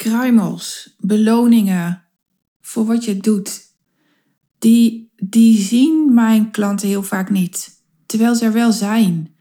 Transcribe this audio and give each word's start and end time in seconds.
kruimels, 0.00 0.94
beloningen 0.98 2.02
voor 2.60 2.86
wat 2.86 3.04
je 3.04 3.16
doet, 3.16 3.60
die, 4.58 5.12
die 5.16 5.58
zien 5.58 6.14
mijn 6.14 6.50
klanten 6.50 6.88
heel 6.88 7.02
vaak 7.02 7.30
niet. 7.30 7.82
Terwijl 8.06 8.34
ze 8.34 8.44
er 8.44 8.52
wel 8.52 8.72
zijn. 8.72 9.34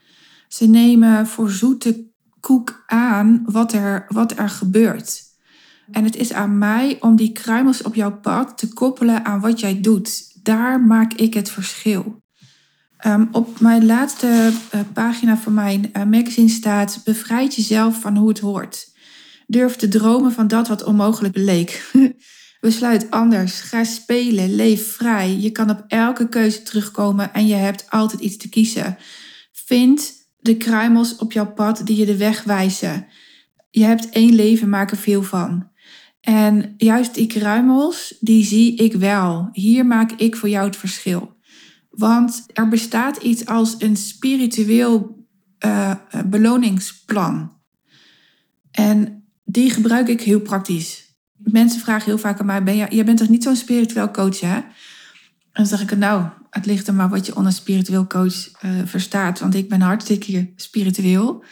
Ze 0.48 0.68
nemen 0.68 1.28
voor 1.28 1.50
zoete 1.50 2.08
koek 2.40 2.84
aan 2.88 3.44
wat 3.46 3.74
er, 3.74 4.06
wat 4.08 4.38
er 4.38 4.50
gebeurt. 4.50 5.24
En 5.92 6.04
het 6.04 6.16
is 6.16 6.34
aan 6.34 6.58
mij 6.58 6.98
om 7.00 7.16
die 7.16 7.32
kruimels 7.32 7.82
op 7.82 7.96
jouw 7.96 8.20
pad 8.20 8.58
te 8.58 8.74
koppelen 8.74 9.26
aan 9.26 9.40
wat 9.40 9.60
jij 9.60 9.82
doet. 9.82 10.44
Daar 10.44 10.82
maak 10.82 11.14
ik 11.14 11.34
het 11.34 11.50
verschil. 11.50 12.24
Ehm, 12.98 13.26
op 13.32 13.60
mijn 13.60 13.86
laatste 13.86 14.52
uh, 14.76 14.82
pagina 14.94 15.38
van 15.38 15.54
mijn 15.54 15.90
uh, 15.94 16.04
magazine 16.04 16.50
staat: 16.50 17.02
bevrijd 17.04 17.56
jezelf 17.56 18.02
van 18.02 18.18
hoe 18.18 18.30
het 18.30 18.40
hoort. 18.40 18.89
Durf 19.50 19.76
te 19.76 19.88
dromen 19.88 20.32
van 20.32 20.48
dat 20.48 20.68
wat 20.68 20.84
onmogelijk 20.84 21.38
leek. 21.38 21.92
Besluit 22.62 23.12
anders. 23.12 23.60
Ga 23.60 23.84
spelen. 23.84 24.56
Leef 24.56 24.96
vrij. 24.96 25.38
Je 25.38 25.52
kan 25.52 25.70
op 25.70 25.84
elke 25.88 26.30
keuze 26.30 26.64
terugkomen 26.64 27.34
en 27.34 27.48
je 27.48 27.54
hebt 27.54 27.86
altijd 27.90 28.22
iets 28.22 28.38
te 28.38 28.50
kiezen. 28.50 28.98
Vind 29.52 30.14
de 30.40 30.58
kruimels 30.58 31.16
op 31.16 31.32
jouw 31.32 31.54
pad 31.54 31.82
die 31.86 31.98
je 31.98 32.06
de 32.06 32.18
weg 32.18 32.44
wijzen. 32.44 33.08
Je 33.70 33.84
hebt 33.84 34.10
één 34.10 34.36
leven, 34.36 34.70
maak 34.70 34.92
er 34.92 34.98
veel 34.98 35.24
van. 35.24 35.70
En 36.22 36.74
juist 36.78 37.16
die 37.16 37.28
kruimels, 37.28 38.16
die 38.20 38.46
zie 38.46 38.76
ik 38.76 38.94
wel. 38.94 39.50
Hier 39.52 39.86
maak 39.86 40.12
ik 40.12 40.36
voor 40.36 40.50
jou 40.50 40.66
het 40.66 40.78
verschil. 40.78 41.38
Want 41.90 42.46
er 42.54 42.68
bestaat 42.68 43.18
iets 43.18 43.46
als 43.46 43.76
een 43.78 43.96
spiritueel 43.96 45.26
uh, 45.66 45.96
beloningsplan. 46.26 47.58
En 48.72 49.19
die 49.52 49.70
gebruik 49.70 50.08
ik 50.08 50.22
heel 50.22 50.40
praktisch. 50.40 51.18
Mensen 51.36 51.82
vragen 51.82 52.06
heel 52.06 52.18
vaak 52.18 52.40
aan 52.40 52.46
mij: 52.46 52.64
ben 52.64 52.78
jij 52.78 53.06
bent 53.06 53.18
toch 53.18 53.30
niet 53.30 53.44
zo'n 53.44 53.56
spiritueel 53.56 54.12
coach, 54.12 54.40
hè? 54.40 54.56
En 54.56 54.66
dan 55.52 55.66
zeg 55.66 55.82
ik: 55.82 55.98
Nou, 55.98 56.26
het 56.50 56.66
ligt 56.66 56.88
er 56.88 56.94
maar 56.94 57.10
wat 57.10 57.26
je 57.26 57.36
onder 57.36 57.52
spiritueel 57.52 58.08
coach 58.08 58.64
uh, 58.64 58.72
verstaat. 58.86 59.40
Want 59.40 59.56
ik 59.56 59.70
ben 59.70 59.82
hartstikke 59.82 60.54
spiritueel, 60.56 61.44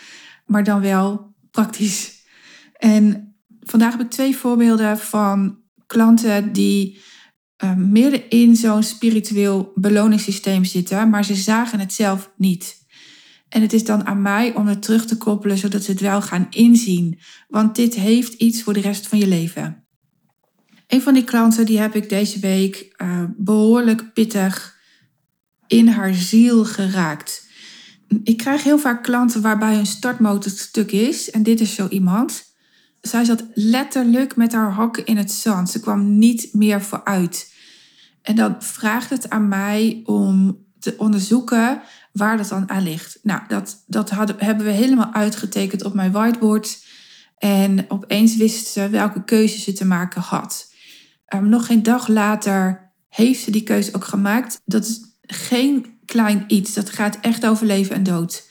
maar 0.45 0.64
dan 0.64 0.81
wel 0.81 1.36
praktisch. 1.52 2.25
En 2.78 3.36
vandaag 3.59 3.92
heb 3.92 4.02
ik 4.02 4.09
twee 4.09 4.36
voorbeelden 4.36 4.98
van 4.98 5.58
klanten 5.88 6.53
die 6.53 7.02
uh, 7.64 7.75
midden 7.75 8.30
in 8.30 8.56
zo'n 8.56 8.84
spiritueel 8.84 9.72
beloningssysteem 9.75 10.64
zitten, 10.66 11.09
maar 11.09 11.25
ze 11.25 11.36
zagen 11.36 11.80
het 11.80 11.94
zelf 11.94 12.31
niet. 12.36 12.86
En 13.50 13.62
het 13.62 13.73
is 13.73 13.86
dan 13.86 14.06
aan 14.06 14.22
mij 14.22 14.56
om 14.56 14.67
het 14.67 14.81
terug 14.81 15.06
te 15.06 15.17
koppelen, 15.17 15.58
zodat 15.58 15.84
ze 15.84 15.92
het 15.92 16.00
wel 16.00 16.22
gaan 16.22 16.48
inzien. 16.50 17.20
Want 17.48 17.76
dit 17.76 17.95
heeft 17.95 18.34
iets 18.34 18.64
voor 18.64 18.73
de 18.73 18.80
rest 18.80 19.08
van 19.08 19.20
je 19.20 19.28
leven. 19.28 19.86
Een 20.88 21.02
van 21.02 21.14
die 21.14 21.23
klanten 21.23 21.66
die 21.66 21.80
heb 21.80 21.95
ik 21.95 22.09
deze 22.09 22.40
week 22.40 22.94
uh, 22.98 23.23
behoorlijk 23.38 24.14
pittig 24.14 24.78
in 25.68 25.88
haar 25.88 26.14
ziel 26.14 26.66
geraakt. 26.66 27.45
Ik 28.23 28.38
krijg 28.38 28.64
heel 28.64 28.80
vaak 28.80 29.03
klanten 29.03 29.42
waarbij 29.42 29.75
hun 29.75 29.86
startmotor 29.86 30.52
stuk 30.52 30.92
is. 30.92 31.31
En 31.31 31.44
dit 31.44 31.59
is 31.59 31.75
zo 31.75 31.88
iemand. 31.88 32.44
Zij 33.02 33.23
zat 33.23 33.44
letterlijk 33.53 34.36
met 34.36 34.52
haar 34.52 34.72
hakken 34.72 35.06
in 35.06 35.18
het 35.18 35.31
zand. 35.31 35.70
Ze 35.70 35.80
kwam 35.80 36.18
niet 36.18 36.50
meer 36.53 36.81
vooruit. 36.81 37.53
En 38.22 38.36
dan 38.36 38.56
vraagt 38.59 39.09
het 39.09 39.30
aan 39.30 39.48
mij 39.48 40.02
om 40.06 40.66
te 40.80 40.94
onderzoeken 40.98 41.81
waar 42.18 42.38
dat 42.38 42.48
dan 42.48 42.70
aan 42.70 42.84
ligt. 42.84 43.20
Nou, 43.23 43.42
dat, 43.48 43.84
dat 43.88 44.10
hadden, 44.10 44.36
hebben 44.40 44.66
we 44.66 44.72
helemaal 44.72 45.14
uitgetekend 45.14 45.84
op 45.84 45.94
mijn 45.94 46.12
whiteboard. 46.12 46.86
En 47.38 47.86
opeens 47.88 48.36
wist 48.36 48.68
ze 48.68 48.90
welke 48.90 49.24
keuze 49.24 49.59
ze 49.59 49.74
te 49.74 49.86
maken 49.86 50.22
had. 50.22 50.74
Um, 51.36 51.50
nog 51.50 51.66
geen 51.66 51.84
dag 51.84 52.08
later 52.08 52.92
heeft 53.09 53.44
ze 53.44 53.52
die 53.52 53.64
keuze 53.64 53.94
ook 53.94 54.06
gemaakt. 54.06 54.62
Dat 54.66 54.86
is 54.86 55.00
geen 55.22 56.00
klein 56.06 56.44
iets. 56.48 56.74
Dat 56.74 56.90
gaat 56.90 57.18
echt 57.22 57.46
over 57.46 57.66
leven 57.66 57.96
en 57.96 58.03
dood. 58.03 58.50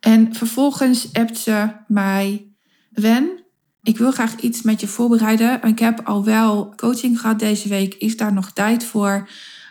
En 0.00 0.34
vervolgens 0.34 1.12
appt 1.12 1.38
ze 1.38 1.68
mij... 1.86 2.44
Wen, 2.90 3.44
ik 3.82 3.98
wil 3.98 4.12
graag 4.12 4.36
iets 4.36 4.62
met 4.62 4.80
je 4.80 4.86
voorbereiden. 4.86 5.62
Ik 5.62 5.78
heb 5.78 6.00
al 6.04 6.24
wel 6.24 6.74
coaching 6.76 7.20
gehad 7.20 7.38
deze 7.38 7.68
week. 7.68 7.94
Is 7.94 8.16
daar 8.16 8.32
nog 8.32 8.52
tijd 8.52 8.84
voor? 8.84 9.28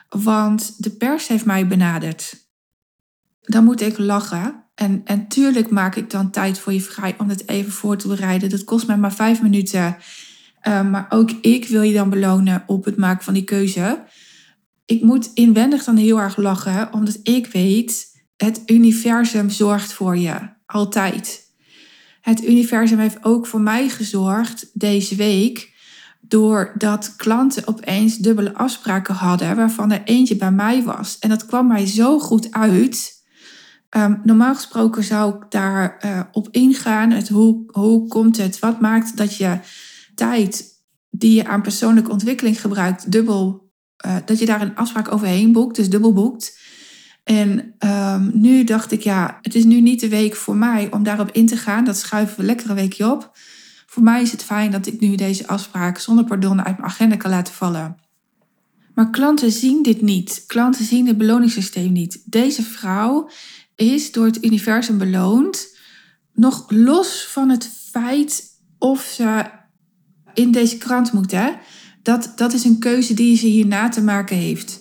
Want 0.10 0.84
de 0.84 0.90
pers 0.90 1.28
heeft 1.28 1.46
mij 1.46 1.68
benaderd. 1.68 2.49
Dan 3.50 3.64
moet 3.64 3.82
ik 3.82 3.98
lachen. 3.98 4.64
En, 4.76 5.02
en 5.06 5.28
tuurlijk 5.28 5.70
maak 5.70 5.96
ik 5.96 6.10
dan 6.10 6.30
tijd 6.30 6.60
voor 6.60 6.74
je 6.74 6.82
vrij 6.82 7.16
om 7.18 7.30
het 7.30 7.48
even 7.48 7.72
voor 7.72 7.98
te 7.98 8.08
bereiden. 8.08 8.50
Dat 8.50 8.64
kost 8.64 8.88
mij 8.88 8.98
maar 8.98 9.14
vijf 9.14 9.42
minuten. 9.42 9.98
Uh, 10.68 10.90
maar 10.90 11.06
ook 11.10 11.32
ik 11.32 11.68
wil 11.68 11.82
je 11.82 11.94
dan 11.94 12.10
belonen 12.10 12.64
op 12.68 12.86
het 12.86 12.98
maken 12.98 13.24
van 13.24 13.34
die 13.34 13.44
keuze. 13.44 14.04
Ik 14.86 15.02
moet 15.02 15.32
inwendig 15.34 15.84
dan 15.84 15.96
heel 15.96 16.20
erg 16.20 16.38
lachen, 16.38 16.94
omdat 16.94 17.20
ik 17.24 17.48
weet, 17.48 18.08
het 18.38 18.62
universum 18.66 19.50
zorgt 19.50 19.94
voor 19.94 20.18
je. 20.18 20.36
Altijd. 20.66 21.48
Het 22.22 22.44
universum 22.44 23.00
heeft 23.00 23.24
ook 23.24 23.48
voor 23.48 23.62
mij 23.62 23.90
gezorgd 23.90 24.70
deze 24.74 25.16
week. 25.16 25.74
Doordat 26.22 27.16
klanten 27.16 27.68
opeens 27.68 28.18
dubbele 28.18 28.54
afspraken 28.54 29.16
hadden, 29.16 29.56
waarvan 29.56 29.92
er 29.92 30.04
eentje 30.04 30.36
bij 30.36 30.52
mij 30.52 30.84
was. 30.84 31.20
En 31.20 31.30
dat 31.30 31.46
kwam 31.46 31.68
mij 31.68 31.88
zo 31.88 32.20
goed 32.20 32.52
uit. 32.52 33.19
Um, 33.98 34.22
normaal 34.24 34.56
gesproken 34.56 35.04
zou 35.04 35.36
ik 35.36 35.46
daar 35.50 36.02
uh, 36.06 36.20
op 36.32 36.48
ingaan. 36.52 37.12
Het 37.12 37.30
hoe, 37.30 37.64
hoe 37.68 38.08
komt 38.08 38.38
het? 38.38 38.60
Wat 38.60 38.82
maakt 38.82 39.18
dat 39.18 39.36
je 39.36 39.60
tijd 40.16 40.66
die 41.10 41.36
je 41.36 41.48
aan 41.48 41.62
persoonlijke 41.62 42.12
ontwikkeling 42.12 42.62
gebruikt, 42.62 43.12
dubbel, 43.12 43.72
uh, 44.06 44.16
dat 44.26 44.40
je 44.40 44.46
daar 44.46 44.62
een 44.62 44.76
afspraak 44.76 45.12
overheen 45.12 45.52
boekt, 45.52 45.76
dus 45.76 45.90
dubbel 45.90 46.14
boekt. 46.14 46.58
En 47.24 47.76
um, 47.80 48.32
nu 48.34 48.64
dacht 48.64 48.92
ik, 48.92 49.02
ja, 49.02 49.38
het 49.42 49.56
is 49.56 49.64
nu 49.64 49.82
niet 49.82 50.00
de 50.00 50.10
week 50.10 50.36
voor 50.36 50.56
mij 50.56 50.88
om 50.92 51.04
daarop 51.04 51.32
in 51.32 51.46
te 51.46 51.58
gaan. 51.58 51.86
Dat 51.86 51.98
schuiven 51.98 52.38
we 52.38 52.44
lekker 52.44 52.70
een 52.70 52.76
weekje 52.76 53.12
op. 53.12 53.32
Voor 53.86 54.04
mij 54.04 54.22
is 54.22 54.32
het 54.32 54.44
fijn 54.44 54.72
dat 54.72 54.88
ik 54.88 55.00
nu 55.00 55.16
deze 55.16 55.48
afspraak 55.48 55.98
zonder 55.98 56.26
pardon 56.26 56.64
uit 56.64 56.78
mijn 56.78 56.90
agenda 56.90 57.16
kan 57.16 57.32
laten 57.32 57.54
vallen. 57.54 57.98
Maar 58.94 59.10
klanten 59.10 59.52
zien 59.52 59.84
dit 59.84 60.02
niet. 60.02 60.44
Klanten 60.48 60.86
zien 60.86 61.08
het 61.08 61.18
beloningssysteem 61.18 61.92
niet. 61.92 62.22
Deze 62.26 62.64
vrouw 62.64 63.30
is 63.80 64.12
door 64.12 64.26
het 64.26 64.44
universum 64.44 64.98
beloond, 64.98 65.78
nog 66.34 66.66
los 66.68 67.28
van 67.28 67.50
het 67.50 67.70
feit 67.92 68.44
of 68.78 69.02
ze 69.02 69.50
in 70.34 70.52
deze 70.52 70.78
krant 70.78 71.12
moet. 71.12 71.32
Hè? 71.32 71.52
Dat, 72.04 72.32
dat 72.36 72.54
is 72.54 72.64
een 72.64 72.80
keuze 72.80 73.14
die 73.14 73.38
ze 73.38 73.46
hierna 73.46 73.90
te 73.90 74.02
maken 74.02 74.36
heeft. 74.36 74.80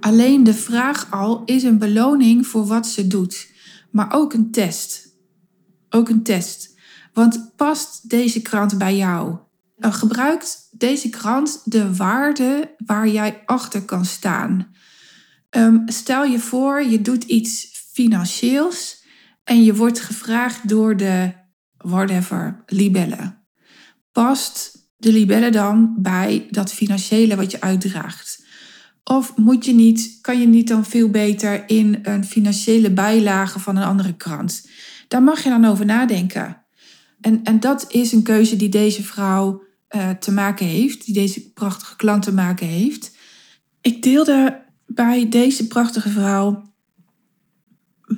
Alleen 0.00 0.44
de 0.44 0.54
vraag 0.54 1.10
al 1.10 1.42
is 1.44 1.62
een 1.62 1.78
beloning 1.78 2.46
voor 2.46 2.66
wat 2.66 2.86
ze 2.86 3.06
doet, 3.06 3.48
maar 3.90 4.12
ook 4.12 4.32
een 4.32 4.50
test. 4.50 5.08
Ook 5.90 6.08
een 6.08 6.22
test. 6.22 6.74
Want 7.12 7.52
past 7.56 8.08
deze 8.08 8.42
krant 8.42 8.78
bij 8.78 8.96
jou? 8.96 9.36
Gebruikt 9.78 10.68
deze 10.70 11.08
krant 11.08 11.60
de 11.64 11.96
waarde 11.96 12.74
waar 12.86 13.08
jij 13.08 13.42
achter 13.46 13.82
kan 13.82 14.04
staan? 14.04 14.74
Um, 15.50 15.82
stel 15.86 16.24
je 16.24 16.38
voor, 16.38 16.82
je 16.82 17.02
doet 17.02 17.24
iets 17.24 17.73
financieels 17.94 19.04
en 19.44 19.64
je 19.64 19.74
wordt 19.74 20.00
gevraagd 20.00 20.68
door 20.68 20.96
de 20.96 21.32
whatever 21.76 22.62
libellen. 22.66 23.46
Past 24.12 24.88
de 24.96 25.12
libellen 25.12 25.52
dan 25.52 25.94
bij 25.98 26.46
dat 26.50 26.72
financiële 26.72 27.36
wat 27.36 27.50
je 27.50 27.60
uitdraagt? 27.60 28.44
Of 29.04 29.36
moet 29.36 29.64
je 29.64 29.74
niet, 29.74 30.18
kan 30.20 30.40
je 30.40 30.46
niet 30.46 30.68
dan 30.68 30.84
veel 30.84 31.10
beter 31.10 31.68
in 31.68 31.98
een 32.02 32.24
financiële 32.24 32.90
bijlage 32.90 33.58
van 33.58 33.76
een 33.76 33.84
andere 33.84 34.16
krant? 34.16 34.68
Daar 35.08 35.22
mag 35.22 35.42
je 35.42 35.48
dan 35.48 35.64
over 35.64 35.84
nadenken. 35.84 36.62
En, 37.20 37.40
en 37.42 37.60
dat 37.60 37.92
is 37.92 38.12
een 38.12 38.22
keuze 38.22 38.56
die 38.56 38.68
deze 38.68 39.02
vrouw 39.02 39.62
uh, 39.90 40.10
te 40.10 40.32
maken 40.32 40.66
heeft, 40.66 41.04
die 41.04 41.14
deze 41.14 41.52
prachtige 41.52 41.96
klant 41.96 42.22
te 42.22 42.32
maken 42.32 42.66
heeft. 42.66 43.16
Ik 43.80 44.02
deelde 44.02 44.62
bij 44.86 45.28
deze 45.28 45.66
prachtige 45.66 46.08
vrouw 46.08 46.73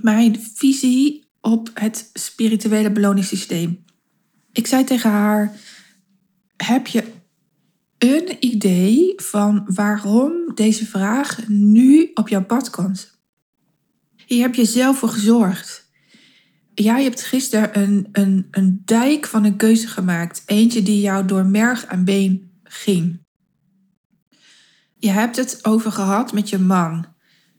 mijn 0.02 0.40
visie 0.54 1.28
op 1.40 1.70
het 1.74 2.10
spirituele 2.12 2.92
beloningssysteem. 2.92 3.84
Ik 4.52 4.66
zei 4.66 4.84
tegen 4.84 5.10
haar: 5.10 5.56
Heb 6.56 6.86
je 6.86 7.04
een 7.98 8.36
idee 8.44 9.12
van 9.16 9.64
waarom 9.66 10.32
deze 10.54 10.86
vraag 10.86 11.48
nu 11.48 12.10
op 12.14 12.28
jouw 12.28 12.44
pad 12.44 12.70
komt? 12.70 13.14
Hier 14.26 14.42
heb 14.42 14.54
je 14.54 14.64
zelf 14.64 14.98
voor 14.98 15.08
gezorgd. 15.08 15.90
Jij 16.74 17.02
hebt 17.02 17.22
gisteren 17.22 17.80
een, 17.80 18.08
een, 18.12 18.46
een 18.50 18.82
dijk 18.84 19.26
van 19.26 19.44
een 19.44 19.56
keuze 19.56 19.86
gemaakt. 19.88 20.42
Eentje 20.46 20.82
die 20.82 21.00
jou 21.00 21.26
door 21.26 21.46
merg 21.46 21.84
en 21.84 22.04
been 22.04 22.50
ging. 22.62 23.24
Je 24.98 25.10
hebt 25.10 25.36
het 25.36 25.64
over 25.64 25.92
gehad 25.92 26.32
met 26.32 26.48
je 26.48 26.58
man, 26.58 27.06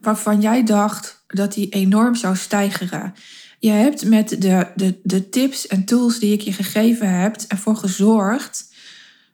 waarvan 0.01 0.41
jij 0.41 0.63
dacht 0.63 1.23
dat 1.27 1.55
hij 1.55 1.67
enorm 1.69 2.15
zou 2.15 2.35
stijgeren. 2.35 3.13
Je 3.59 3.69
hebt 3.69 4.05
met 4.05 4.29
de, 4.29 4.71
de, 4.75 4.99
de 5.03 5.29
tips 5.29 5.67
en 5.67 5.85
tools 5.85 6.19
die 6.19 6.33
ik 6.33 6.41
je 6.41 6.53
gegeven 6.53 7.19
heb 7.19 7.35
ervoor 7.47 7.75
gezorgd 7.75 8.75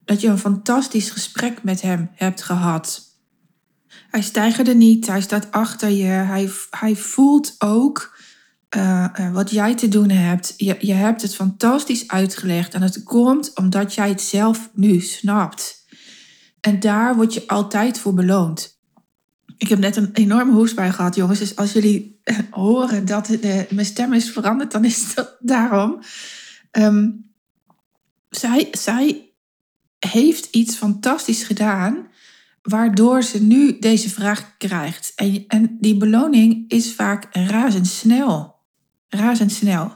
dat 0.05 0.21
je 0.21 0.27
een 0.27 0.37
fantastisch 0.37 1.09
gesprek 1.09 1.63
met 1.63 1.81
hem 1.81 2.09
hebt 2.15 2.43
gehad. 2.43 3.01
Hij 4.09 4.21
stijgerde 4.21 4.75
niet, 4.75 5.07
hij 5.07 5.21
staat 5.21 5.51
achter 5.51 5.89
je, 5.89 6.03
hij, 6.03 6.49
hij 6.69 6.95
voelt 6.95 7.55
ook 7.57 8.17
uh, 8.77 9.05
uh, 9.19 9.33
wat 9.33 9.51
jij 9.51 9.75
te 9.75 9.87
doen 9.87 10.09
hebt. 10.09 10.53
Je, 10.57 10.77
je 10.79 10.93
hebt 10.93 11.21
het 11.21 11.35
fantastisch 11.35 12.07
uitgelegd 12.07 12.73
en 12.73 12.81
het 12.81 13.03
komt 13.03 13.51
omdat 13.55 13.93
jij 13.93 14.09
het 14.09 14.21
zelf 14.21 14.69
nu 14.73 14.99
snapt. 14.99 15.85
En 16.61 16.79
daar 16.79 17.15
word 17.15 17.33
je 17.33 17.47
altijd 17.47 17.99
voor 17.99 18.13
beloond. 18.13 18.72
Ik 19.63 19.69
heb 19.69 19.79
net 19.79 19.95
een 19.95 20.09
enorme 20.13 20.51
hoestbui 20.51 20.91
gehad, 20.91 21.15
jongens. 21.15 21.39
Dus 21.39 21.55
als 21.55 21.71
jullie 21.71 22.19
horen 22.49 23.05
dat 23.05 23.29
mijn 23.69 23.85
stem 23.85 24.13
is 24.13 24.31
veranderd, 24.31 24.71
dan 24.71 24.85
is 24.85 25.13
dat 25.13 25.37
daarom. 25.39 25.99
Um, 26.71 27.31
zij, 28.29 28.67
zij 28.71 29.33
heeft 29.99 30.47
iets 30.51 30.75
fantastisch 30.75 31.43
gedaan, 31.43 32.07
waardoor 32.61 33.23
ze 33.23 33.43
nu 33.43 33.79
deze 33.79 34.09
vraag 34.09 34.57
krijgt. 34.57 35.11
En, 35.15 35.43
en 35.47 35.77
die 35.79 35.97
beloning 35.97 36.71
is 36.71 36.93
vaak 36.93 37.27
razendsnel. 37.31 38.55
Razendsnel. 39.07 39.95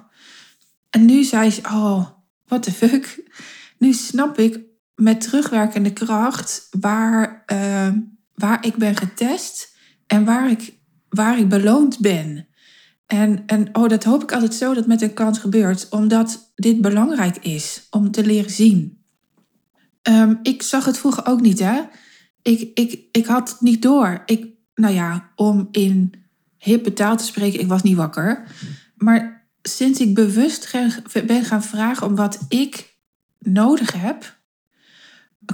En 0.89 1.05
nu 1.05 1.23
zei 1.23 1.51
ze, 1.51 1.61
oh, 1.61 2.07
what 2.45 2.63
the 2.63 2.71
fuck. 2.71 3.29
Nu 3.77 3.93
snap 3.93 4.39
ik 4.39 4.59
met 4.95 5.21
terugwerkende 5.21 5.93
kracht 5.93 6.67
waar, 6.79 7.43
uh, 7.53 7.91
waar 8.37 8.65
ik 8.65 8.75
ben 8.75 8.95
getest 8.95 9.75
en 10.07 10.25
waar 10.25 10.49
ik, 10.49 10.73
waar 11.09 11.39
ik 11.39 11.49
beloond 11.49 11.99
ben. 11.99 12.47
En, 13.05 13.43
en 13.45 13.75
oh, 13.75 13.89
dat 13.89 14.03
hoop 14.03 14.23
ik 14.23 14.31
altijd 14.31 14.53
zo 14.53 14.73
dat 14.73 14.87
met 14.87 15.01
een 15.01 15.13
kans 15.13 15.39
gebeurt, 15.39 15.89
omdat 15.89 16.51
dit 16.55 16.81
belangrijk 16.81 17.37
is 17.37 17.87
om 17.89 18.11
te 18.11 18.25
leren 18.25 18.51
zien. 18.51 19.01
Um, 20.09 20.39
ik 20.41 20.61
zag 20.61 20.85
het 20.85 20.97
vroeger 20.97 21.25
ook 21.25 21.41
niet, 21.41 21.59
hè? 21.59 21.81
Ik, 22.41 22.71
ik, 22.73 22.99
ik 23.11 23.25
had 23.25 23.49
het 23.49 23.61
niet 23.61 23.81
door. 23.81 24.21
Ik, 24.25 24.47
nou 24.75 24.93
ja, 24.93 25.31
om 25.35 25.67
in 25.71 26.13
hippe 26.57 26.93
taal 26.93 27.17
te 27.17 27.23
spreken, 27.23 27.59
ik 27.59 27.67
was 27.67 27.83
niet 27.83 27.95
wakker. 27.95 28.47
Maar 28.95 29.47
sinds 29.61 29.99
ik 29.99 30.13
bewust 30.13 30.71
ben 31.25 31.45
gaan 31.45 31.63
vragen 31.63 32.07
om 32.07 32.15
wat 32.15 32.45
ik 32.47 32.95
nodig 33.39 34.01
heb, 34.01 34.37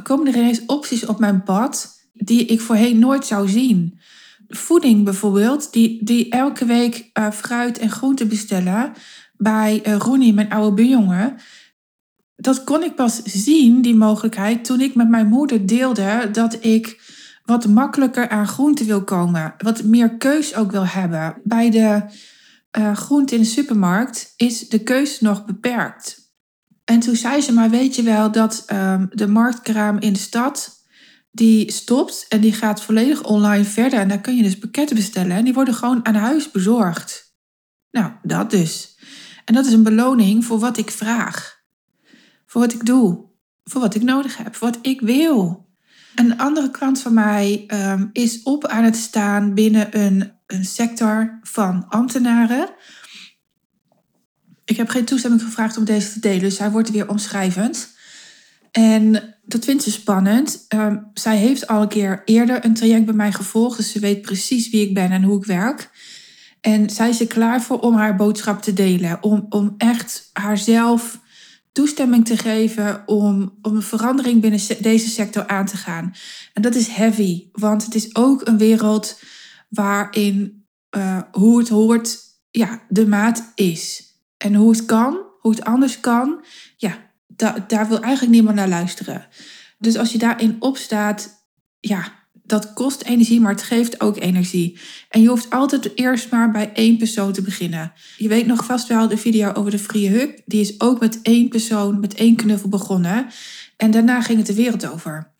komen 0.03 0.27
er 0.27 0.39
ineens 0.39 0.65
opties 0.65 1.05
op 1.05 1.19
mijn 1.19 1.43
pad 1.43 2.01
die 2.13 2.45
ik 2.45 2.61
voorheen 2.61 2.99
nooit 2.99 3.25
zou 3.25 3.49
zien. 3.49 3.99
Voeding 4.47 5.03
bijvoorbeeld, 5.03 5.73
die, 5.73 6.03
die 6.03 6.29
elke 6.29 6.65
week 6.65 7.09
uh, 7.13 7.31
fruit 7.31 7.77
en 7.77 7.89
groenten 7.89 8.27
bestellen 8.27 8.93
bij 9.37 9.81
uh, 9.87 9.95
Ronnie, 9.95 10.33
mijn 10.33 10.49
oude 10.49 10.75
buurjongen. 10.75 11.35
Dat 12.35 12.63
kon 12.63 12.83
ik 12.83 12.95
pas 12.95 13.23
zien, 13.23 13.81
die 13.81 13.95
mogelijkheid, 13.95 14.65
toen 14.65 14.81
ik 14.81 14.95
met 14.95 15.09
mijn 15.09 15.27
moeder 15.27 15.67
deelde 15.67 16.29
dat 16.31 16.57
ik 16.65 17.01
wat 17.45 17.67
makkelijker 17.67 18.29
aan 18.29 18.47
groenten 18.47 18.85
wil 18.85 19.03
komen. 19.03 19.53
Wat 19.57 19.83
meer 19.83 20.17
keus 20.17 20.55
ook 20.55 20.71
wil 20.71 20.87
hebben. 20.87 21.35
Bij 21.43 21.69
de 21.69 22.01
uh, 22.77 22.95
groenten 22.95 23.37
in 23.37 23.43
de 23.43 23.49
supermarkt 23.49 24.33
is 24.37 24.69
de 24.69 24.79
keus 24.79 25.19
nog 25.19 25.45
beperkt. 25.45 26.21
En 26.85 26.99
toen 26.99 27.15
zei 27.15 27.41
ze, 27.41 27.53
maar 27.53 27.69
weet 27.69 27.95
je 27.95 28.03
wel 28.03 28.31
dat 28.31 28.65
um, 28.73 29.09
de 29.13 29.27
marktkraam 29.27 29.99
in 29.99 30.13
de 30.13 30.19
stad, 30.19 30.82
die 31.33 31.71
stopt 31.71 32.25
en 32.29 32.41
die 32.41 32.53
gaat 32.53 32.83
volledig 32.83 33.23
online 33.23 33.63
verder. 33.63 33.99
En 33.99 34.07
daar 34.07 34.21
kun 34.21 34.35
je 34.35 34.43
dus 34.43 34.57
pakketten 34.57 34.95
bestellen 34.95 35.37
en 35.37 35.43
die 35.43 35.53
worden 35.53 35.73
gewoon 35.73 36.05
aan 36.05 36.15
huis 36.15 36.51
bezorgd. 36.51 37.35
Nou, 37.91 38.11
dat 38.23 38.51
dus. 38.51 38.97
En 39.45 39.53
dat 39.53 39.65
is 39.65 39.73
een 39.73 39.83
beloning 39.83 40.45
voor 40.45 40.59
wat 40.59 40.77
ik 40.77 40.91
vraag. 40.91 41.61
Voor 42.45 42.61
wat 42.61 42.73
ik 42.73 42.85
doe. 42.85 43.25
Voor 43.63 43.81
wat 43.81 43.95
ik 43.95 44.01
nodig 44.01 44.37
heb. 44.37 44.55
Voor 44.55 44.69
wat 44.69 44.79
ik 44.81 45.01
wil. 45.01 45.67
Een 46.15 46.37
andere 46.37 46.71
klant 46.71 46.99
van 46.99 47.13
mij 47.13 47.63
um, 47.67 48.09
is 48.13 48.43
op 48.43 48.67
aan 48.67 48.83
het 48.83 48.95
staan 48.95 49.53
binnen 49.53 49.99
een, 49.99 50.31
een 50.47 50.65
sector 50.65 51.39
van 51.41 51.87
ambtenaren 51.89 52.69
ik 54.65 54.77
heb 54.77 54.89
geen 54.89 55.05
toestemming 55.05 55.43
gevraagd 55.43 55.77
om 55.77 55.83
deze 55.83 56.13
te 56.13 56.19
delen, 56.19 56.39
dus 56.39 56.57
hij 56.57 56.71
wordt 56.71 56.91
weer 56.91 57.09
omschrijvend. 57.09 57.92
En 58.73 59.35
dat 59.45 59.65
vindt 59.65 59.83
ze 59.83 59.91
spannend. 59.91 60.65
Uh, 60.75 60.95
zij 61.13 61.37
heeft 61.37 61.67
al 61.67 61.81
een 61.81 61.87
keer 61.87 62.21
eerder 62.25 62.65
een 62.65 62.73
traject 62.73 63.05
bij 63.05 63.13
mij 63.13 63.31
gevolgd, 63.31 63.77
dus 63.77 63.91
ze 63.91 63.99
weet 63.99 64.21
precies 64.21 64.69
wie 64.69 64.87
ik 64.87 64.93
ben 64.93 65.11
en 65.11 65.23
hoe 65.23 65.37
ik 65.37 65.45
werk. 65.45 65.89
En 66.61 66.89
zij 66.89 67.09
is 67.09 67.19
er 67.19 67.27
klaar 67.27 67.61
voor 67.61 67.79
om 67.79 67.95
haar 67.95 68.15
boodschap 68.15 68.61
te 68.61 68.73
delen, 68.73 69.23
om, 69.23 69.45
om 69.49 69.73
echt 69.77 70.29
haarzelf 70.33 71.21
toestemming 71.71 72.25
te 72.25 72.37
geven 72.37 73.03
om, 73.05 73.57
om 73.61 73.75
een 73.75 73.81
verandering 73.81 74.41
binnen 74.41 74.59
deze 74.81 75.09
sector 75.09 75.47
aan 75.47 75.65
te 75.65 75.77
gaan. 75.77 76.13
En 76.53 76.61
dat 76.61 76.75
is 76.75 76.87
heavy, 76.87 77.47
want 77.51 77.85
het 77.85 77.95
is 77.95 78.15
ook 78.15 78.47
een 78.47 78.57
wereld 78.57 79.19
waarin 79.69 80.65
uh, 80.97 81.21
hoe 81.31 81.59
het 81.59 81.69
hoort, 81.69 82.19
ja, 82.51 82.81
de 82.89 83.07
maat 83.07 83.51
is. 83.55 84.11
En 84.37 84.55
hoe 84.55 84.71
het 84.71 84.85
kan, 84.85 85.17
hoe 85.39 85.51
het 85.51 85.63
anders 85.63 85.99
kan, 85.99 86.45
ja, 86.77 86.97
da 87.35 87.65
daar 87.67 87.87
wil 87.87 88.01
eigenlijk 88.01 88.33
niemand 88.33 88.55
naar 88.55 88.67
luisteren. 88.67 89.27
Dus 89.77 89.97
als 89.97 90.11
je 90.11 90.17
daarin 90.17 90.55
opstaat, 90.59 91.47
ja, 91.79 92.11
dat 92.43 92.73
kost 92.73 93.01
energie, 93.01 93.41
maar 93.41 93.51
het 93.51 93.63
geeft 93.63 94.01
ook 94.01 94.19
energie. 94.19 94.79
En 95.09 95.21
je 95.21 95.27
hoeft 95.27 95.49
altijd 95.49 95.91
eerst 95.95 96.31
maar 96.31 96.51
bij 96.51 96.71
één 96.73 96.97
persoon 96.97 97.31
te 97.31 97.41
beginnen. 97.41 97.93
Je 98.17 98.27
weet 98.27 98.45
nog 98.45 98.65
vast 98.65 98.87
wel 98.87 99.07
de 99.07 99.17
video 99.17 99.51
over 99.53 99.71
de 99.71 99.79
Free 99.79 100.09
Hug. 100.09 100.29
Die 100.45 100.61
is 100.61 100.79
ook 100.79 100.99
met 100.99 101.21
één 101.21 101.47
persoon, 101.49 101.99
met 101.99 102.13
één 102.13 102.35
knuffel 102.35 102.69
begonnen. 102.69 103.27
En 103.77 103.91
daarna 103.91 104.21
ging 104.21 104.37
het 104.37 104.47
de 104.47 104.53
wereld 104.53 104.87
over. 104.87 105.31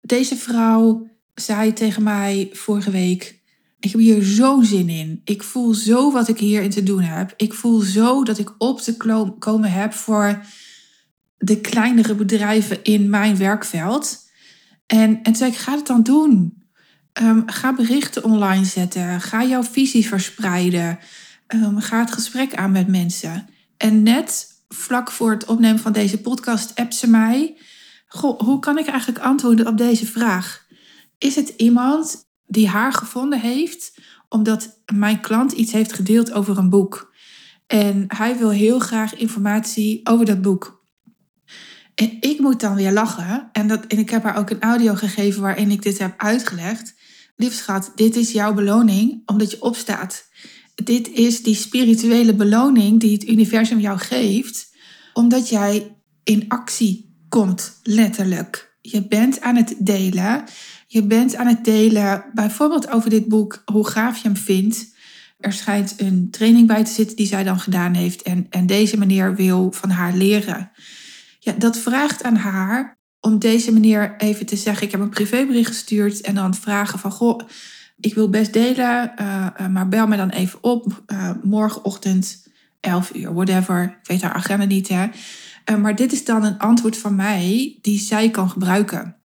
Deze 0.00 0.36
vrouw 0.36 1.08
zei 1.34 1.72
tegen 1.72 2.02
mij 2.02 2.50
vorige 2.52 2.90
week: 2.90 3.40
ik 3.80 3.90
heb 3.90 4.00
hier 4.00 4.22
zo'n 4.22 4.64
zin 4.64 4.88
in. 4.88 5.20
Ik 5.24 5.42
voel 5.42 5.74
zo 5.74 6.12
wat 6.12 6.28
ik 6.28 6.38
hierin 6.38 6.70
te 6.70 6.82
doen 6.82 7.02
heb. 7.02 7.34
Ik 7.36 7.54
voel 7.54 7.80
zo 7.80 8.24
dat 8.24 8.38
ik 8.38 8.54
op 8.58 8.80
te 8.80 8.96
komen 9.38 9.72
heb 9.72 9.92
voor 9.92 10.44
de 11.38 11.60
kleinere 11.60 12.14
bedrijven 12.14 12.84
in 12.84 13.10
mijn 13.10 13.36
werkveld. 13.36 14.18
En, 14.86 15.22
en 15.22 15.36
zei 15.36 15.50
ik, 15.50 15.56
ga 15.56 15.72
het 15.72 15.86
dan 15.86 16.02
doen. 16.02 16.64
Um, 17.22 17.42
ga 17.46 17.74
berichten 17.74 18.24
online 18.24 18.64
zetten. 18.64 19.20
Ga 19.20 19.44
jouw 19.44 19.62
visie 19.62 20.06
verspreiden. 20.06 20.98
Um, 21.54 21.80
ga 21.80 22.00
het 22.00 22.12
gesprek 22.12 22.54
aan 22.54 22.72
met 22.72 22.88
mensen. 22.88 23.48
En 23.76 24.02
net 24.02 24.46
vlak 24.68 25.10
voor 25.10 25.30
het 25.30 25.44
opnemen 25.44 25.80
van 25.80 25.92
deze 25.92 26.20
podcast 26.20 26.74
appt 26.74 26.94
ze 26.94 27.08
mij. 27.08 27.56
Goh, 28.06 28.40
hoe 28.40 28.58
kan 28.58 28.78
ik 28.78 28.86
eigenlijk 28.86 29.24
antwoorden 29.24 29.66
op 29.66 29.78
deze 29.78 30.06
vraag? 30.06 30.66
Is 31.18 31.34
het 31.34 31.48
iemand 31.56 32.24
die 32.46 32.68
haar 32.68 32.92
gevonden 32.92 33.40
heeft 33.40 33.94
omdat 34.28 34.82
mijn 34.94 35.20
klant 35.20 35.52
iets 35.52 35.72
heeft 35.72 35.92
gedeeld 35.92 36.32
over 36.32 36.58
een 36.58 36.70
boek. 36.70 37.14
En 37.66 38.04
hij 38.08 38.38
wil 38.38 38.50
heel 38.50 38.78
graag 38.78 39.14
informatie 39.14 40.00
over 40.04 40.26
dat 40.26 40.42
boek. 40.42 40.75
En 41.96 42.16
ik 42.20 42.38
moet 42.38 42.60
dan 42.60 42.74
weer 42.74 42.92
lachen. 42.92 43.48
En, 43.52 43.68
dat, 43.68 43.86
en 43.86 43.98
ik 43.98 44.10
heb 44.10 44.22
haar 44.22 44.36
ook 44.36 44.50
een 44.50 44.62
audio 44.62 44.94
gegeven 44.94 45.42
waarin 45.42 45.70
ik 45.70 45.82
dit 45.82 45.98
heb 45.98 46.14
uitgelegd. 46.16 46.94
Lief 47.36 47.54
schat, 47.54 47.92
dit 47.94 48.16
is 48.16 48.32
jouw 48.32 48.54
beloning 48.54 49.22
omdat 49.26 49.50
je 49.50 49.62
opstaat. 49.62 50.28
Dit 50.74 51.10
is 51.10 51.42
die 51.42 51.54
spirituele 51.54 52.34
beloning 52.34 53.00
die 53.00 53.12
het 53.12 53.28
universum 53.28 53.80
jou 53.80 53.98
geeft, 53.98 54.70
omdat 55.12 55.48
jij 55.48 55.96
in 56.24 56.44
actie 56.48 57.16
komt, 57.28 57.80
letterlijk. 57.82 58.74
Je 58.80 59.06
bent 59.06 59.40
aan 59.40 59.56
het 59.56 59.74
delen 59.78 60.44
je 60.86 61.02
bent 61.02 61.36
aan 61.36 61.46
het 61.46 61.64
delen, 61.64 62.24
bijvoorbeeld 62.34 62.90
over 62.90 63.10
dit 63.10 63.28
boek, 63.28 63.62
hoe 63.64 63.86
gaaf 63.88 64.16
je 64.16 64.28
hem 64.28 64.36
vindt. 64.36 64.94
Er 65.38 65.52
schijnt 65.52 65.94
een 65.96 66.28
training 66.30 66.66
bij 66.66 66.84
te 66.84 66.90
zitten 66.90 67.16
die 67.16 67.26
zij 67.26 67.44
dan 67.44 67.60
gedaan 67.60 67.94
heeft. 67.94 68.22
En, 68.22 68.46
en 68.50 68.66
deze 68.66 68.98
meneer 68.98 69.34
wil 69.34 69.72
van 69.72 69.90
haar 69.90 70.14
leren. 70.14 70.70
Ja, 71.46 71.52
dat 71.52 71.78
vraagt 71.78 72.22
aan 72.22 72.36
haar 72.36 72.98
om 73.20 73.38
deze 73.38 73.72
meneer 73.72 74.14
even 74.16 74.46
te 74.46 74.56
zeggen: 74.56 74.86
Ik 74.86 74.90
heb 74.90 75.00
een 75.00 75.08
privébericht 75.08 75.68
gestuurd. 75.68 76.20
En 76.20 76.34
dan 76.34 76.54
vragen 76.54 76.98
van: 76.98 77.10
Goh, 77.10 77.40
ik 78.00 78.14
wil 78.14 78.30
best 78.30 78.52
delen, 78.52 79.12
uh, 79.20 79.46
uh, 79.60 79.68
maar 79.68 79.88
bel 79.88 80.06
me 80.06 80.16
dan 80.16 80.30
even 80.30 80.62
op. 80.62 81.02
Uh, 81.06 81.30
morgenochtend 81.42 82.46
11 82.80 83.14
uur, 83.14 83.34
whatever. 83.34 83.82
Ik 83.82 84.08
weet 84.08 84.22
haar 84.22 84.32
agenda 84.32 84.64
niet, 84.64 84.88
hè. 84.88 85.08
maar 85.76 85.94
dit 85.94 86.12
is 86.12 86.24
dan 86.24 86.44
een 86.44 86.58
antwoord 86.58 86.96
van 86.96 87.14
mij 87.14 87.78
die 87.82 87.98
zij 87.98 88.30
kan 88.30 88.50
gebruiken. 88.50 89.16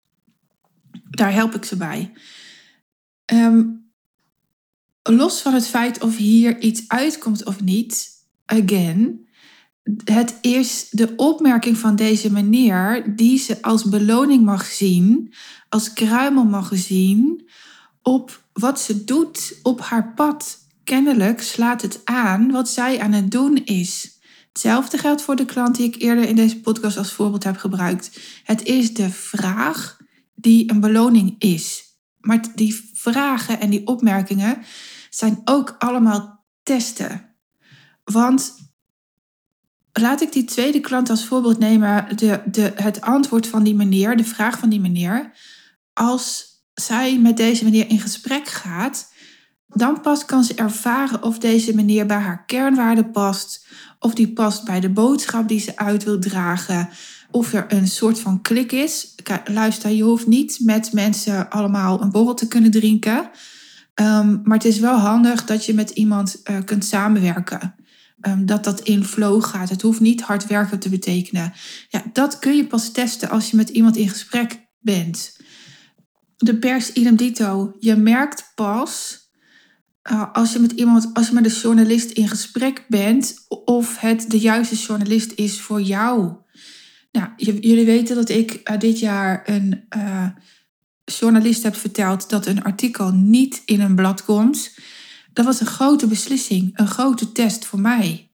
Daar 1.11 1.33
help 1.33 1.55
ik 1.55 1.65
ze 1.65 1.77
bij. 1.77 2.13
Um, 3.33 3.93
los 5.03 5.41
van 5.41 5.55
het 5.55 5.67
feit 5.67 6.03
of 6.03 6.17
hier 6.17 6.59
iets 6.59 6.85
uitkomt 6.89 7.45
of 7.45 7.61
niet, 7.61 8.09
again, 8.45 9.29
het 10.05 10.39
is 10.41 10.89
de 10.91 11.13
opmerking 11.17 11.79
van 11.79 11.97
deze 11.97 12.33
meneer 12.33 13.17
die 13.17 13.39
ze 13.39 13.63
als 13.63 13.85
beloning 13.85 14.45
mag 14.45 14.65
zien, 14.65 15.35
als 15.69 15.93
kruimel 15.93 16.45
mag 16.45 16.71
zien 16.73 17.49
op 18.03 18.43
wat 18.53 18.81
ze 18.81 19.05
doet 19.05 19.59
op 19.63 19.81
haar 19.81 20.15
pad. 20.15 20.59
Kennelijk 20.85 21.43
slaat 21.43 21.83
het 21.83 22.01
aan 22.05 22.51
wat 22.51 22.69
zij 22.69 23.01
aan 23.01 23.13
het 23.13 23.31
doen 23.31 23.57
is. 23.65 24.19
Hetzelfde 24.49 24.99
geldt 24.99 25.23
voor 25.23 25.37
de 25.37 25.45
klant 25.45 25.77
die 25.77 25.87
ik 25.87 26.03
eerder 26.03 26.29
in 26.29 26.37
deze 26.37 26.61
podcast 26.61 26.97
als 26.97 27.13
voorbeeld 27.13 27.45
heb 27.45 27.57
gebruikt. 27.57 28.21
Het 28.45 28.63
is 28.63 28.95
de 28.95 29.11
vraag 29.11 29.99
die 30.35 30.71
een 30.71 30.81
beloning 30.81 31.35
is. 31.39 31.85
Maar 32.21 32.45
die 32.55 32.91
vragen 32.93 33.61
en 33.61 33.71
die 33.71 33.87
opmerkingen 33.87 34.63
zijn 35.11 35.41
ook 35.45 35.75
allemaal 35.79 36.45
testen. 36.63 37.35
Want 38.05 38.70
laat 39.93 40.21
ik 40.21 40.33
die 40.33 40.45
tweede 40.45 40.81
klant 40.81 41.11
als 41.11 41.25
voorbeeld 41.25 41.59
nemen, 41.59 42.17
de, 42.17 42.41
de, 42.51 42.73
het 42.75 43.01
antwoord 43.01 43.47
van 43.47 43.63
die 43.63 43.75
meneer, 43.75 44.17
de 44.17 44.25
vraag 44.25 44.59
van 44.59 44.69
die 44.69 44.81
meneer. 44.81 45.33
Als 45.93 46.49
zij 46.75 47.19
met 47.19 47.37
deze 47.37 47.65
meneer 47.65 47.89
in 47.89 48.01
gesprek 48.01 48.49
gaat, 48.49 49.13
dan 49.67 50.01
pas 50.01 50.25
kan 50.25 50.45
ze 50.45 50.55
ervaren 50.55 51.23
of 51.23 51.39
deze 51.39 51.75
meneer 51.75 52.07
bij 52.07 52.17
haar 52.17 52.45
kernwaarden 52.47 53.11
past, 53.11 53.67
of 53.99 54.15
die 54.15 54.33
past 54.33 54.65
bij 54.65 54.81
de 54.81 54.91
boodschap 54.91 55.49
die 55.49 55.61
ze 55.61 55.77
uit 55.77 56.05
wil 56.05 56.19
dragen, 56.19 56.89
of 57.31 57.53
er 57.53 57.65
een 57.69 57.89
soort 57.89 58.21
van 58.21 58.43
klik 58.43 58.73
is. 58.73 59.15
Luister, 59.45 59.91
je 59.91 60.03
hoeft 60.03 60.27
niet 60.27 60.59
met 60.63 60.93
mensen 60.93 61.51
allemaal 61.51 62.03
een 62.03 62.11
borrel 62.11 62.35
te 62.35 62.49
kunnen 62.49 62.71
drinken. 62.71 63.31
Ehm, 63.95 64.39
maar 64.43 64.57
het 64.57 64.67
is 64.67 64.79
wel 64.79 64.97
handig 64.97 65.45
dat 65.45 65.67
je 65.67 65.75
met 65.75 65.91
iemand 65.91 66.41
uh, 66.51 66.57
kunt 66.65 66.85
samenwerken. 66.85 67.75
Um, 68.29 68.47
dat 68.47 68.65
dat 68.65 68.81
in 68.81 69.05
flow 69.05 69.45
gaat. 69.45 69.69
Het 69.69 69.83
hoeft 69.83 70.01
niet 70.01 70.21
hard 70.21 70.47
werken 70.47 70.79
te 70.79 70.89
betekenen. 70.89 71.53
Ja, 71.89 72.03
dat 72.13 72.39
kun 72.39 72.57
je 72.57 72.67
pas 72.67 72.93
testen 72.93 73.31
als 73.31 73.51
je 73.51 73.57
met 73.57 73.69
iemand 73.69 73.97
in 73.97 74.09
gesprek 74.09 74.67
bent. 74.81 75.37
De 76.37 76.59
pers 76.59 76.93
idem 76.93 77.17
dito. 77.17 77.77
Je 77.79 77.97
merkt 77.97 78.53
pas 78.55 79.21
uh, 80.11 80.33
als 80.33 80.53
je 80.53 80.59
met 80.59 80.73
iemand, 80.73 81.11
als 81.13 81.29
je 81.29 81.35
met 81.35 81.45
een 81.45 81.51
journalist 81.51 82.11
in 82.11 82.29
gesprek 82.29 82.85
bent, 82.89 83.35
of 83.65 83.99
het 83.99 84.31
de 84.31 84.39
juiste 84.39 84.75
journalist 84.75 85.33
is 85.33 85.61
voor 85.61 85.83
jou. 85.83 86.33
Nou, 87.13 87.29
jullie 87.37 87.85
weten 87.85 88.17
dat 88.17 88.29
ik 88.29 88.61
uh, 88.71 88.79
dit 88.79 88.99
jaar 88.99 89.43
een 89.45 89.87
uh, 89.97 90.27
journalist 91.05 91.63
heb 91.63 91.77
verteld 91.77 92.31
dat 92.31 92.47
een 92.47 92.63
artikel 92.63 93.13
niet 93.13 93.63
in 93.65 93.81
een 93.81 93.95
blad 93.95 94.25
komt. 94.25 94.75
Dat 95.41 95.49
was 95.49 95.61
een 95.61 95.75
grote 95.75 96.07
beslissing, 96.07 96.71
een 96.75 96.87
grote 96.87 97.33
test 97.33 97.65
voor 97.65 97.81
mij. 97.81 98.31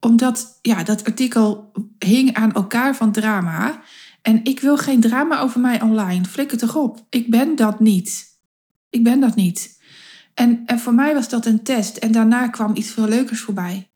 Omdat 0.00 0.58
ja, 0.62 0.82
dat 0.82 1.04
artikel 1.04 1.72
hing 1.98 2.34
aan 2.34 2.52
elkaar 2.52 2.96
van 2.96 3.12
drama. 3.12 3.82
En 4.22 4.44
ik 4.44 4.60
wil 4.60 4.76
geen 4.76 5.00
drama 5.00 5.40
over 5.40 5.60
mij 5.60 5.82
online. 5.82 6.24
Flikker 6.24 6.58
toch 6.58 6.76
op. 6.76 7.06
Ik 7.10 7.30
ben 7.30 7.56
dat 7.56 7.80
niet. 7.80 8.26
Ik 8.90 9.04
ben 9.04 9.20
dat 9.20 9.34
niet. 9.34 9.82
En, 10.34 10.62
en 10.66 10.78
voor 10.78 10.94
mij 10.94 11.14
was 11.14 11.28
dat 11.28 11.46
een 11.46 11.62
test. 11.62 11.96
En 11.96 12.12
daarna 12.12 12.48
kwam 12.48 12.76
iets 12.76 12.90
veel 12.90 13.08
leukers 13.08 13.40
voorbij. 13.40 13.90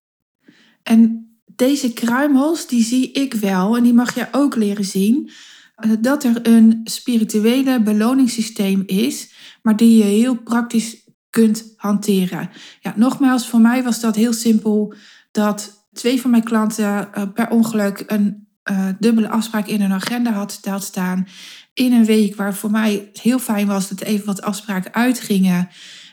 En 0.82 1.30
deze 1.46 1.92
kruimels, 1.92 2.66
die 2.66 2.84
zie 2.84 3.12
ik 3.12 3.34
wel. 3.34 3.76
En 3.76 3.82
die 3.82 3.94
mag 3.94 4.14
je 4.14 4.28
ook 4.32 4.56
leren 4.56 4.84
zien. 4.84 5.30
Eh, 5.74 5.90
dat 6.00 6.24
er 6.24 6.48
een 6.48 6.80
spirituele 6.84 7.82
beloningssysteem 7.82 8.82
is. 8.86 9.32
Maar 9.62 9.76
die 9.76 9.96
je 9.96 10.04
heel 10.04 10.36
praktisch 10.36 11.02
kunt 11.32 11.72
hanteren. 11.76 12.50
Ja, 12.80 12.92
nogmaals, 12.96 13.48
voor 13.48 13.60
mij 13.60 13.82
was 13.82 14.00
dat 14.00 14.16
heel 14.16 14.32
simpel. 14.32 14.94
Dat 15.30 15.86
twee 15.92 16.20
van 16.20 16.30
mijn 16.30 16.44
klanten 16.44 17.14
eh, 17.14 17.22
per 17.34 17.50
ongeluk 17.50 18.04
een 18.06 18.46
uh, 18.70 18.88
dubbele 18.98 19.28
afspraak 19.28 19.66
in 19.66 19.80
hun 19.80 19.92
agenda 19.92 20.30
had 20.32 20.82
staan. 20.82 21.26
In 21.74 21.92
een 21.92 22.04
week 22.04 22.36
waar 22.36 22.54
voor 22.54 22.70
mij 22.70 23.10
heel 23.12 23.38
fijn 23.38 23.66
was 23.66 23.88
dat 23.88 24.00
even 24.00 24.26
wat 24.26 24.42
afspraken 24.42 24.94
uitgingen. 24.94 25.68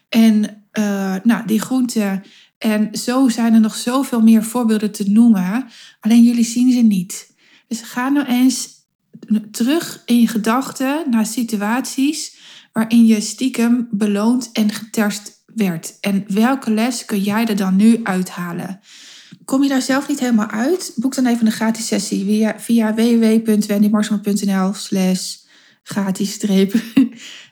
En 0.10 0.64
uh, 0.80 1.16
nou, 1.24 1.46
die 1.46 1.62
groenten. 1.62 2.24
En 2.58 2.90
zo 2.92 3.30
zijn 3.30 3.54
er 3.54 3.60
nog 3.60 3.76
zoveel 3.76 4.22
meer 4.22 4.44
voorbeelden 4.44 4.92
te 4.92 5.10
noemen. 5.10 5.68
Alleen 6.00 6.24
jullie 6.24 6.46
zien 6.46 6.72
ze 6.72 6.82
niet. 6.82 7.36
Dus 7.68 7.82
ga 7.82 8.10
nou 8.10 8.28
eens 8.28 8.70
terug 9.52 10.02
in 10.06 10.20
je 10.20 10.28
gedachten 10.28 11.06
naar 11.10 11.26
situaties 11.26 12.39
waarin 12.74 13.06
je 13.06 13.22
stiekem 13.22 13.88
beloond 13.92 14.50
en 14.54 14.72
geterst 14.72 15.44
werd. 15.46 15.98
En 16.02 16.26
welke 16.28 16.72
les 16.72 17.06
kun 17.06 17.22
jij 17.22 17.46
er 17.46 17.56
dan 17.56 17.76
nu 17.76 18.00
uithalen? 18.04 18.80
Kom 19.46 19.64
je 19.64 19.70
daar 19.70 19.82
zelf 19.82 20.08
niet 20.08 20.20
helemaal 20.20 20.50
uit? 20.50 20.94
Boek 20.96 21.16
dan 21.16 21.26
even 21.26 21.46
een 21.46 21.52
gratis 21.52 21.88
sessie 21.88 22.26
via, 22.26 22.60
via 22.60 22.94
www.wendymarsman.nl 22.94 24.74
slash 24.74 25.36
gratis 25.84 26.32
streep 26.32 26.74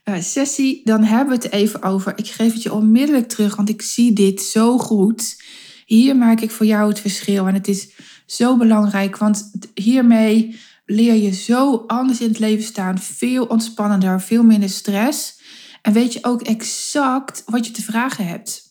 eh, 0.03 0.21
sessie. 0.21 0.81
Dan 0.83 1.03
hebben 1.03 1.37
we 1.37 1.43
het 1.43 1.53
even 1.53 1.83
over. 1.83 2.13
Ik 2.15 2.27
geef 2.27 2.53
het 2.53 2.63
je 2.63 2.73
onmiddellijk 2.73 3.27
terug, 3.27 3.55
want 3.55 3.69
ik 3.69 3.81
zie 3.81 4.13
dit 4.13 4.41
zo 4.41 4.77
goed. 4.77 5.43
Hier 5.85 6.15
maak 6.15 6.41
ik 6.41 6.51
voor 6.51 6.65
jou 6.65 6.89
het 6.89 6.99
verschil. 6.99 7.47
En 7.47 7.53
het 7.53 7.67
is 7.67 7.89
zo 8.25 8.57
belangrijk, 8.57 9.17
want 9.17 9.51
hiermee 9.73 10.59
leer 10.89 11.13
je 11.13 11.33
zo 11.33 11.83
anders 11.87 12.21
in 12.21 12.27
het 12.27 12.39
leven 12.39 12.63
staan. 12.63 12.97
Veel 12.97 13.45
ontspannender, 13.45 14.21
veel 14.21 14.43
minder 14.43 14.69
stress. 14.69 15.39
En 15.81 15.93
weet 15.93 16.13
je 16.13 16.23
ook 16.23 16.41
exact 16.41 17.43
wat 17.45 17.65
je 17.65 17.71
te 17.71 17.81
vragen 17.81 18.27
hebt. 18.27 18.66